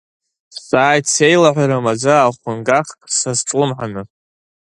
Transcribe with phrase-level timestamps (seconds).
[0.55, 4.01] Сҵааит, сеилаҳәара маӡа ахәынгахк сазҿлымҳаны.